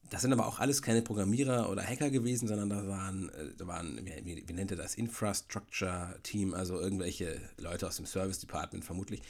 [0.10, 3.68] das sind aber auch alles keine Programmierer oder Hacker gewesen, sondern da waren, äh, da
[3.68, 8.86] waren wie, wie nennt er das, Infrastructure Team, also irgendwelche Leute aus dem Service Department
[8.86, 9.22] vermutlich.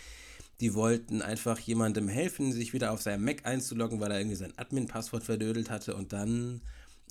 [0.64, 4.54] Die wollten einfach jemandem helfen, sich wieder auf seinem Mac einzuloggen, weil er irgendwie sein
[4.56, 6.62] Admin-Passwort verdödelt hatte und dann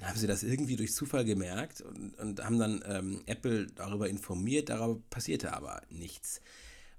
[0.02, 4.70] haben sie das irgendwie durch Zufall gemerkt und, und haben dann ähm, Apple darüber informiert,
[4.70, 6.40] darüber passierte aber nichts.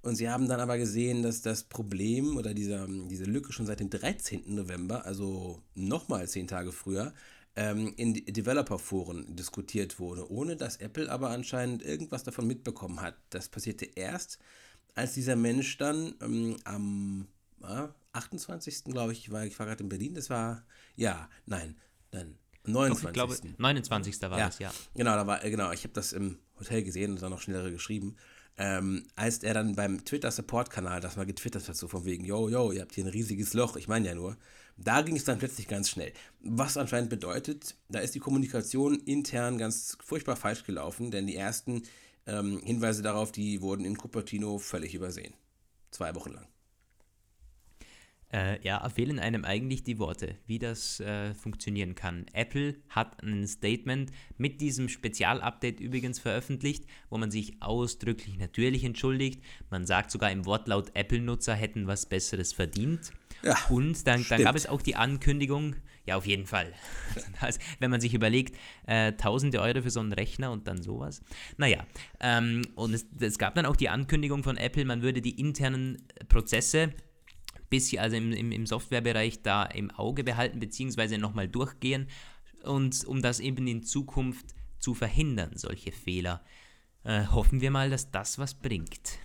[0.03, 3.79] Und sie haben dann aber gesehen, dass das Problem oder dieser, diese Lücke schon seit
[3.79, 4.43] dem 13.
[4.53, 7.15] November, also nochmal zehn Tage früher,
[7.55, 13.15] ähm, in Developer-Foren diskutiert wurde, ohne dass Apple aber anscheinend irgendwas davon mitbekommen hat.
[13.31, 14.37] Das passierte erst,
[14.95, 17.27] als dieser Mensch dann ähm, am
[17.63, 18.85] äh, 28.
[18.85, 21.75] glaube ich, war, ich war gerade in Berlin, das war, ja, nein,
[22.11, 23.01] dann 29.
[23.01, 24.21] Doch, ich glaube, 29.
[24.21, 24.73] war ja, das, ja.
[24.95, 28.15] Genau, da war, genau, ich habe das im Hotel gesehen und dann noch schneller geschrieben
[28.57, 32.71] ähm, als er dann beim Twitter-Support-Kanal das mal getwittert hat, so von wegen, yo, yo,
[32.71, 34.37] ihr habt hier ein riesiges Loch, ich meine ja nur,
[34.77, 36.13] da ging es dann plötzlich ganz schnell.
[36.41, 41.83] Was anscheinend bedeutet, da ist die Kommunikation intern ganz furchtbar falsch gelaufen, denn die ersten
[42.25, 45.33] ähm, Hinweise darauf, die wurden in Cupertino völlig übersehen.
[45.91, 46.47] Zwei Wochen lang.
[48.33, 52.25] Äh, ja, fehlen einem eigentlich die Worte, wie das äh, funktionieren kann.
[52.33, 59.43] Apple hat ein Statement mit diesem Spezialupdate übrigens veröffentlicht, wo man sich ausdrücklich natürlich entschuldigt.
[59.69, 63.11] Man sagt sogar im Wortlaut, Apple-Nutzer hätten was Besseres verdient.
[63.43, 65.75] Ja, und dann, dann, gab es auch die Ankündigung,
[66.07, 66.73] ja, auf jeden Fall.
[67.39, 71.21] Also, wenn man sich überlegt, äh, tausende Euro für so einen Rechner und dann sowas.
[71.57, 71.85] Naja,
[72.19, 76.01] ähm, und es, es gab dann auch die Ankündigung von Apple, man würde die internen
[76.29, 76.93] Prozesse
[77.69, 82.07] bisschen, also im, im, im Softwarebereich da im Auge behalten, beziehungsweise nochmal durchgehen
[82.63, 84.45] und um das eben in Zukunft
[84.79, 86.43] zu verhindern, solche Fehler.
[87.03, 89.19] Äh, hoffen wir mal, dass das was bringt.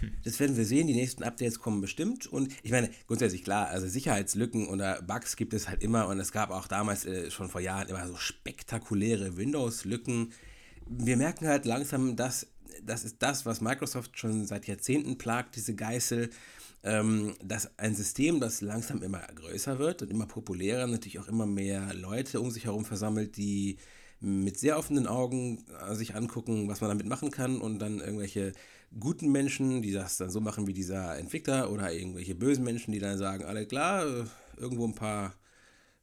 [0.00, 0.12] Hm.
[0.24, 2.26] Das werden wir sehen, die nächsten Updates kommen bestimmt.
[2.26, 6.32] Und ich meine, grundsätzlich klar, also Sicherheitslücken oder Bugs gibt es halt immer und es
[6.32, 10.32] gab auch damals äh, schon vor Jahren immer so spektakuläre Windows-Lücken.
[10.86, 12.48] Wir merken halt langsam, dass
[12.84, 16.30] das ist das, was Microsoft schon seit Jahrzehnten plagt, diese Geißel
[16.82, 21.46] ähm, dass ein System, das langsam immer größer wird und immer populärer, natürlich auch immer
[21.46, 23.78] mehr Leute um sich herum versammelt, die
[24.20, 28.52] mit sehr offenen Augen äh, sich angucken, was man damit machen kann und dann irgendwelche
[28.98, 32.98] guten Menschen, die das dann so machen wie dieser Entwickler oder irgendwelche bösen Menschen, die
[32.98, 34.24] dann sagen, alle klar, äh,
[34.56, 35.34] irgendwo ein paar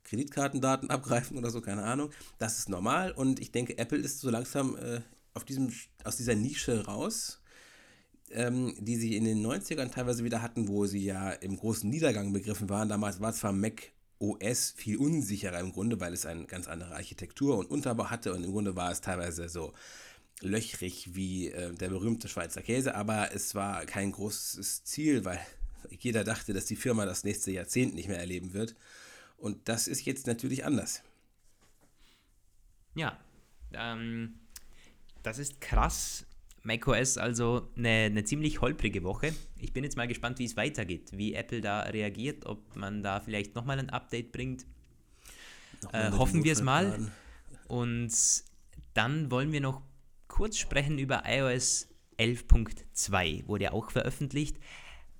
[0.03, 2.11] Kreditkartendaten abgreifen oder so, keine Ahnung.
[2.37, 5.01] Das ist normal und ich denke, Apple ist so langsam äh,
[5.37, 5.71] auf diesem,
[6.03, 7.39] aus dieser Nische raus
[8.31, 12.33] ähm, die sie in den 90ern teilweise wieder hatten, wo sie ja im großen Niedergang
[12.33, 12.89] begriffen waren.
[12.89, 17.57] Damals war zwar Mac OS viel unsicherer im Grunde, weil es eine ganz andere Architektur
[17.57, 19.73] und Unterbau hatte und im Grunde war es teilweise so
[20.41, 25.39] löchrig wie äh, der berühmte Schweizer Käse, aber es war kein großes Ziel, weil
[25.99, 28.75] jeder dachte, dass die Firma das nächste Jahrzehnt nicht mehr erleben wird.
[29.37, 31.03] Und das ist jetzt natürlich anders.
[32.95, 33.19] Ja,
[33.73, 34.39] ähm,
[35.23, 36.25] das ist krass,
[36.63, 39.33] macOS also eine, eine ziemlich holprige Woche.
[39.59, 43.19] Ich bin jetzt mal gespannt, wie es weitergeht, wie Apple da reagiert, ob man da
[43.19, 44.65] vielleicht nochmal ein Update bringt.
[45.93, 47.11] Äh, hoffen wir es mal.
[47.67, 48.13] Und
[48.93, 49.81] dann wollen wir noch
[50.27, 51.87] kurz sprechen über iOS
[52.19, 54.57] 11.2, wurde ja auch veröffentlicht.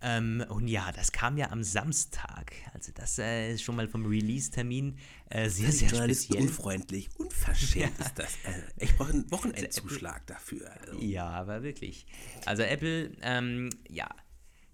[0.01, 2.53] Ähm, und ja, das kam ja am Samstag.
[2.73, 4.97] Also das äh, ist schon mal vom Release-Termin
[5.29, 6.43] äh, sehr, sehr speziell.
[6.43, 8.05] unfreundlich, unverschämt ja.
[8.05, 8.36] ist das.
[8.43, 10.71] Äh, ich brauche einen Wochenendzuschlag dafür.
[10.79, 10.99] Also.
[10.99, 12.05] Ja, aber wirklich.
[12.45, 14.07] Also Apple, ähm, ja,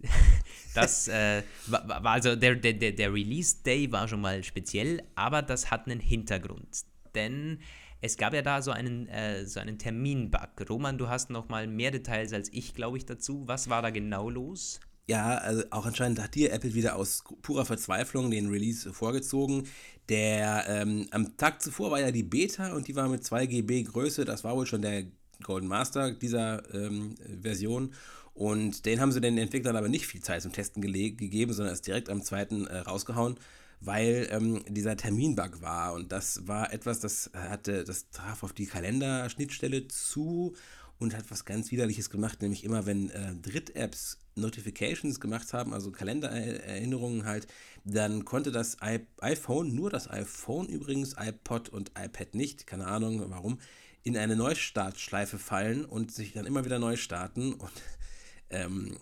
[0.73, 5.71] das äh, war, war, also der, der, der Release-Day war schon mal speziell, aber das
[5.71, 6.83] hat einen Hintergrund.
[7.15, 7.59] Denn
[8.01, 10.69] es gab ja da so einen, äh, so einen Termin-Bug.
[10.69, 13.47] Roman, du hast noch mal mehr Details als ich, glaube ich, dazu.
[13.47, 14.81] Was war da genau los?
[15.06, 19.68] Ja, also auch anscheinend hat hier Apple wieder aus purer Verzweiflung den Release vorgezogen.
[20.10, 23.84] Der ähm, am Tag zuvor war ja die Beta und die war mit 2 GB
[23.84, 24.24] Größe.
[24.24, 25.06] Das war wohl schon der
[25.44, 27.94] Golden Master dieser ähm, Version.
[28.34, 31.86] Und den haben sie den Entwicklern aber nicht viel Zeit zum Testen gegeben, sondern ist
[31.86, 33.38] direkt am zweiten äh, rausgehauen.
[33.86, 35.94] weil ähm, dieser Terminbug war.
[35.94, 40.56] Und das war etwas, das hatte, das traf auf die Kalenderschnittstelle zu
[41.04, 45.92] und hat was ganz Widerliches gemacht, nämlich immer, wenn äh, Dritt-Apps Notifications gemacht haben, also
[45.92, 47.46] Kalendererinnerungen halt,
[47.84, 53.24] dann konnte das I iPhone, nur das iPhone übrigens, iPod und iPad nicht, keine Ahnung
[53.28, 53.60] warum,
[54.04, 57.54] in eine Neustartschleife fallen und sich dann immer wieder neu starten.
[57.54, 57.72] Und
[58.50, 58.98] ähm,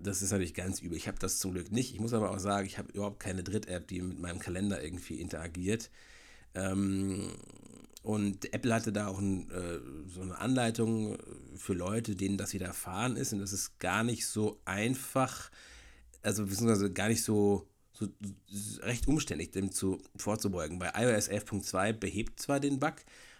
[0.00, 0.96] das ist natürlich ganz übel.
[0.96, 1.94] Ich habe das zum Glück nicht.
[1.94, 5.20] Ich muss aber auch sagen, ich habe überhaupt keine Dritt-App, die mit meinem Kalender irgendwie
[5.20, 5.90] interagiert.
[6.54, 7.30] Ähm,
[8.06, 11.18] und Apple hatte da auch ein, äh, so eine Anleitung
[11.56, 13.32] für Leute, denen das widerfahren ist.
[13.32, 15.50] Und das ist gar nicht so einfach,
[16.22, 18.06] also beziehungsweise gar nicht so, so
[18.82, 20.78] recht umständlich, dem zu, vorzubeugen.
[20.78, 22.94] Bei iOS 11.2 behebt zwar den Bug,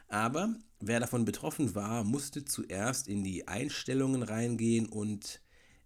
[0.09, 5.43] aber wer davon betroffen war, musste zuerst in die Einstellungen reingehen und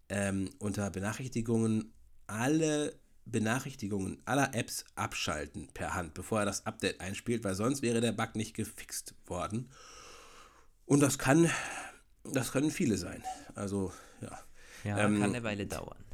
[0.09, 1.93] ähm, unter Benachrichtigungen
[2.27, 2.99] alle
[3.31, 8.12] Benachrichtigungen aller Apps abschalten per Hand, bevor er das Update einspielt, weil sonst wäre der
[8.12, 9.71] Bug nicht gefixt worden.
[10.87, 11.51] Und das kann,
[12.25, 13.23] das können viele sein.
[13.55, 14.38] Also, ja.
[14.85, 16.05] Ja, ähm, kann eine Weile dauern.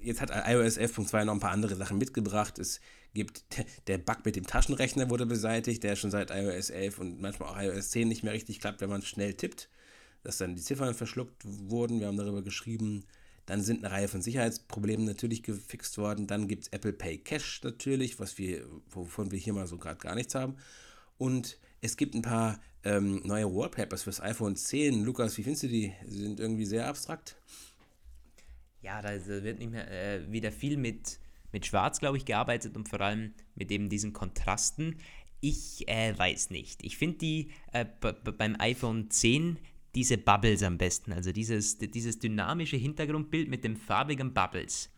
[0.00, 2.58] Jetzt hat iOS 11.2 noch ein paar andere Sachen mitgebracht.
[2.58, 2.80] Es
[3.14, 3.44] gibt,
[3.86, 7.60] der Bug mit dem Taschenrechner wurde beseitigt, der schon seit iOS 11 und manchmal auch
[7.60, 9.68] iOS 10 nicht mehr richtig klappt, wenn man schnell tippt,
[10.22, 12.00] dass dann die Ziffern verschluckt wurden.
[12.00, 13.04] Wir haben darüber geschrieben.
[13.52, 16.26] Dann sind eine Reihe von Sicherheitsproblemen natürlich gefixt worden.
[16.26, 19.98] Dann gibt es Apple Pay Cash natürlich, was wir, wovon wir hier mal so gerade
[19.98, 20.56] gar nichts haben.
[21.18, 25.04] Und es gibt ein paar ähm, neue Wallpapers fürs iPhone 10.
[25.04, 25.92] Lukas, wie findest du die?
[26.06, 27.36] Sie sind irgendwie sehr abstrakt.
[28.80, 31.18] Ja, da wird nicht mehr äh, wieder viel mit,
[31.52, 34.96] mit Schwarz, glaube ich, gearbeitet und vor allem mit eben diesen Kontrasten.
[35.42, 36.82] Ich äh, weiß nicht.
[36.82, 37.84] Ich finde die äh,
[38.38, 39.58] beim iPhone 10
[39.94, 44.90] diese Bubbles am besten, also dieses, dieses dynamische Hintergrundbild mit den farbigen Bubbles.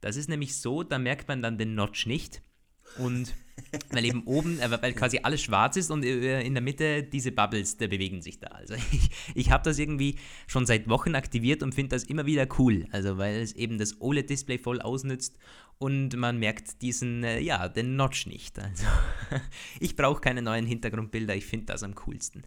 [0.00, 2.42] Das ist nämlich so, da merkt man dann den Notch nicht.
[2.98, 3.34] Und
[3.90, 7.32] weil eben oben, äh, weil quasi alles schwarz ist und äh, in der Mitte diese
[7.32, 8.48] Bubbles, die bewegen sich da.
[8.48, 12.46] Also ich, ich habe das irgendwie schon seit Wochen aktiviert und finde das immer wieder
[12.58, 12.86] cool.
[12.90, 15.38] Also weil es eben das OLED-Display voll ausnützt
[15.78, 18.58] und man merkt diesen, äh, ja, den Notch nicht.
[18.58, 18.84] Also
[19.80, 22.42] ich brauche keine neuen Hintergrundbilder, ich finde das am coolsten.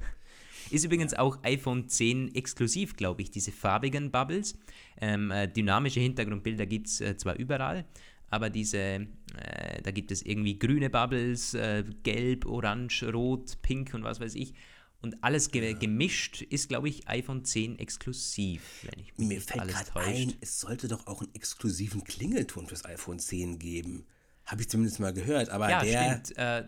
[0.70, 4.58] Ist übrigens auch iPhone 10 exklusiv, glaube ich, diese farbigen Bubbles.
[5.00, 7.86] Ähm, äh, dynamische Hintergrundbilder gibt es äh, zwar überall,
[8.30, 14.04] aber diese, äh, da gibt es irgendwie grüne Bubbles, äh, gelb, orange, rot, pink und
[14.04, 14.54] was weiß ich.
[15.02, 19.68] Und alles ge gemischt ist, glaube ich, iPhone 10 exklusiv, wenn ich mich Mir fällt
[19.68, 24.08] gerade ein, es sollte doch auch einen exklusiven Klingelton fürs iPhone 10 geben.
[24.46, 26.22] Habe ich zumindest mal gehört, aber ja, der.
[26.24, 26.38] Stimmt.
[26.38, 26.64] Äh,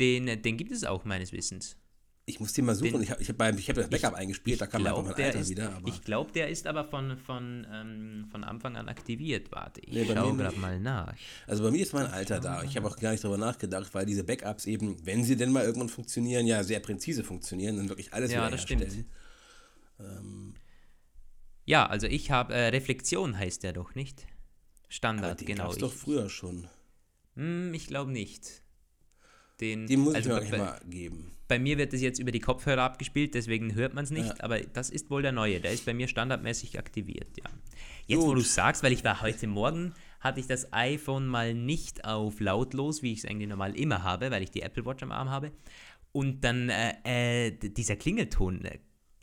[0.00, 1.76] den, den gibt es auch meines Wissens.
[2.26, 2.92] Ich muss den mal suchen.
[2.92, 5.16] Den, ich habe ich hab, ich hab das Backup ich, eingespielt, da kam glaub, einfach
[5.16, 5.74] mein Alter ist, wieder.
[5.74, 5.88] Aber.
[5.88, 9.52] Ich glaube, der ist aber von, von, ähm, von Anfang an aktiviert.
[9.52, 11.14] Warte, ich nee, schaue gerade mal nach.
[11.46, 12.62] Also bei mir ist mein Alter da.
[12.62, 15.64] Ich habe auch gar nicht darüber nachgedacht, weil diese Backups eben, wenn sie denn mal
[15.64, 18.86] irgendwann funktionieren, ja sehr präzise funktionieren und wirklich alles ja, das stimmt.
[20.00, 20.54] Ähm,
[21.66, 24.26] ja, also ich habe, äh, Reflexion heißt der doch nicht?
[24.88, 25.72] Standard, aber den genau.
[25.72, 26.68] Den doch früher schon.
[27.34, 28.63] Hm, ich glaube nicht.
[29.60, 31.32] Den, den muss also ich mir auch mal geben.
[31.46, 34.44] Bei mir wird das jetzt über die Kopfhörer abgespielt, deswegen hört man es nicht, ja.
[34.44, 35.60] aber das ist wohl der neue.
[35.60, 37.44] Der ist bei mir standardmäßig aktiviert, ja.
[38.06, 38.28] Jetzt, Gut.
[38.28, 42.40] wo du sagst, weil ich war heute Morgen, hatte ich das iPhone mal nicht auf
[42.40, 45.30] lautlos, wie ich es eigentlich normal immer habe, weil ich die Apple Watch am Arm
[45.30, 45.52] habe.
[46.12, 48.78] Und dann äh, äh, dieser Klingelton, äh,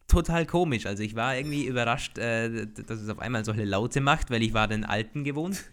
[0.08, 0.86] total komisch.
[0.86, 4.54] Also ich war irgendwie überrascht, äh, dass es auf einmal solche Laute macht, weil ich
[4.54, 5.64] war den alten gewohnt.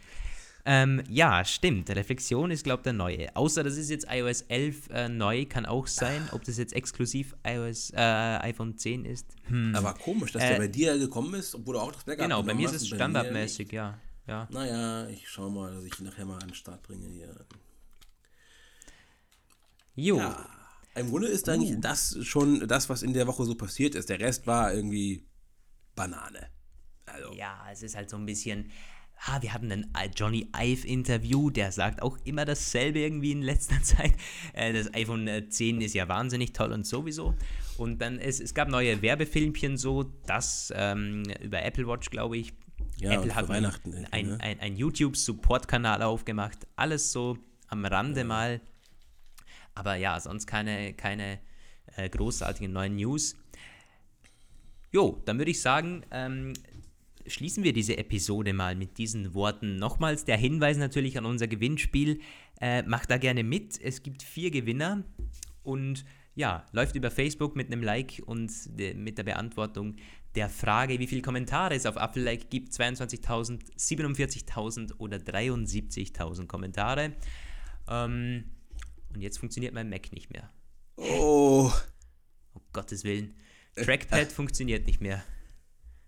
[0.71, 1.89] Ähm, ja, stimmt.
[1.89, 3.35] Reflexion ist, glaube ich, der neue.
[3.35, 6.29] Außer das ist jetzt iOS 11 äh, neu, kann auch sein.
[6.33, 9.35] Ob das jetzt exklusiv iOS äh, iPhone 10 ist.
[9.45, 9.75] Hm.
[9.75, 12.43] Aber komisch, dass äh, der bei dir gekommen ist, obwohl du auch das Backup Genau,
[12.43, 13.99] bei mir ist es standardmäßig, ja.
[14.27, 14.47] ja.
[14.51, 17.35] Naja, ich schau mal, dass ich nachher mal an den Start bringe hier.
[19.95, 20.19] Jo.
[20.19, 20.51] Ja,
[20.97, 21.81] Im Grunde ist eigentlich uh.
[21.81, 24.11] das schon das, was in der Woche so passiert ist.
[24.11, 25.25] Der Rest war irgendwie
[25.95, 26.51] Banane.
[27.07, 27.33] Also.
[27.33, 28.71] Ja, es ist halt so ein bisschen
[29.27, 34.15] ah, wir hatten ein Johnny Ive-Interview, der sagt auch immer dasselbe irgendwie in letzter Zeit.
[34.53, 37.35] Äh, das iPhone 10 ist ja wahnsinnig toll und sowieso.
[37.77, 42.53] Und dann, es, es gab neue Werbefilmchen so, das ähm, über Apple Watch, glaube ich.
[42.97, 44.41] Ja, Apple hat Weihnachten ein, ein, ne?
[44.41, 46.67] ein, ein YouTube-Support-Kanal aufgemacht.
[46.75, 48.27] Alles so am Rande ja.
[48.27, 48.61] mal.
[49.75, 51.39] Aber ja, sonst keine, keine
[51.97, 53.37] äh, großartigen neuen News.
[54.91, 56.55] Jo, dann würde ich sagen, ähm,
[57.29, 59.77] schließen wir diese Episode mal mit diesen Worten.
[59.77, 62.21] Nochmals der Hinweis natürlich an unser Gewinnspiel.
[62.61, 63.81] Äh, macht da gerne mit.
[63.81, 65.05] Es gibt vier Gewinner
[65.63, 69.97] und ja, läuft über Facebook mit einem Like und de, mit der Beantwortung
[70.35, 72.73] der Frage, wie viele Kommentare es auf Apple Like gibt.
[72.73, 77.15] 22.000, 47.000 oder 73.000 Kommentare.
[77.89, 78.45] Ähm,
[79.13, 80.51] und jetzt funktioniert mein Mac nicht mehr.
[80.97, 81.73] Oh.
[82.55, 83.35] Um Gottes Willen.
[83.75, 85.25] Trackpad funktioniert nicht mehr.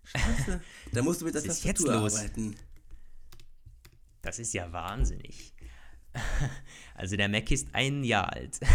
[0.04, 0.60] Scheiße.
[0.92, 2.16] Da musst du mit der ist jetzt Tastatur los?
[2.16, 2.56] arbeiten.
[4.22, 5.54] Das ist ja wahnsinnig.
[6.94, 8.58] Also der Mac ist ein Jahr alt.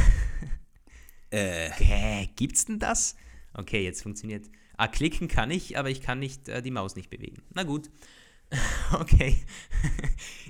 [1.32, 3.16] Äh, Hä, gibt's denn das?
[3.54, 4.46] Okay, jetzt funktioniert.
[4.78, 7.42] Ah, klicken kann ich, aber ich kann nicht äh, die Maus nicht bewegen.
[7.54, 7.90] Na gut.
[8.94, 9.44] Okay.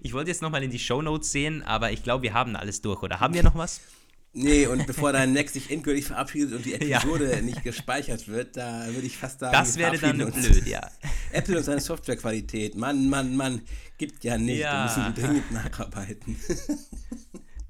[0.04, 3.02] Ich wollte jetzt nochmal in die Shownotes sehen, aber ich glaube, wir haben alles durch,
[3.02, 3.20] oder?
[3.20, 3.82] Haben wir noch was?
[4.36, 7.00] Nee, und bevor dein Mac sich endgültig verabschiedet und die Ja.
[7.00, 10.36] Episode nicht gespeichert wird, da würde ich fast sagen, Das wir wäre dann uns.
[10.36, 10.88] blöd, ja.
[11.32, 12.76] Apple und seine Softwarequalität.
[12.76, 13.62] Mann, Mann, Mann.
[13.98, 14.60] Gibt ja nicht.
[14.60, 14.74] Ja.
[14.74, 16.36] Da müssen die dringend nacharbeiten.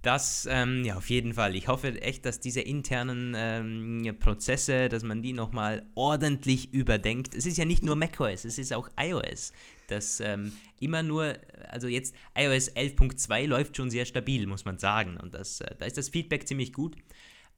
[0.02, 1.56] Das, ähm, ja, auf jeden Fall.
[1.56, 7.34] Ich hoffe echt, dass diese internen ähm, Prozesse, dass man die nochmal ordentlich überdenkt.
[7.34, 9.52] Es ist ja nicht nur macOS, es ist auch iOS.
[9.88, 11.36] Das ähm, immer nur,
[11.70, 15.18] also jetzt iOS 11.2 läuft schon sehr stabil, muss man sagen.
[15.18, 16.96] Und das, äh, da ist das Feedback ziemlich gut.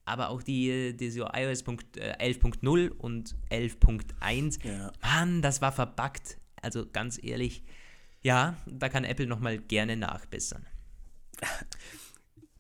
[0.06, 4.92] Aber auch die, die so iOS Punkt, äh, 11.0 und 11.1, Ja.
[5.02, 6.38] Mann, das war verbuggt.
[6.62, 7.64] Also ganz ehrlich,
[8.24, 10.66] ja, da kann Apple nochmal gerne nachbessern.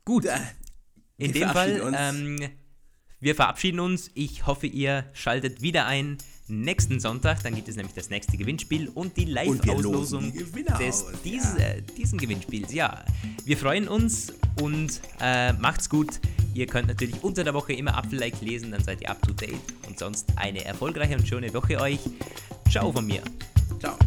[0.05, 0.25] Gut,
[1.17, 2.39] in wir dem Fall, ähm,
[3.19, 4.11] wir verabschieden uns.
[4.13, 7.43] Ich hoffe, ihr schaltet wieder ein nächsten Sonntag.
[7.43, 11.65] Dann gibt es nämlich das nächste Gewinnspiel und die Live-Auslosung des aus, dies, ja.
[11.65, 12.73] äh, diesen Gewinnspiels.
[12.73, 13.03] Ja,
[13.45, 16.19] wir freuen uns und äh, macht's gut.
[16.53, 19.53] Ihr könnt natürlich unter der Woche immer Apfel-Like lesen, dann seid ihr up to date.
[19.87, 21.99] Und sonst eine erfolgreiche und schöne Woche euch.
[22.69, 23.21] Ciao von mir.
[23.79, 23.97] Ciao.